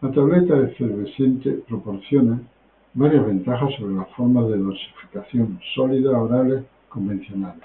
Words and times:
La 0.00 0.10
tableta 0.10 0.58
efervescente 0.62 1.50
proporciona 1.68 2.40
varias 2.94 3.26
ventajas 3.26 3.68
sobre 3.78 3.96
las 3.96 4.08
formas 4.16 4.48
de 4.48 4.56
dosificación 4.56 5.60
sólidas 5.74 6.14
orales 6.14 6.64
convencionales. 6.88 7.64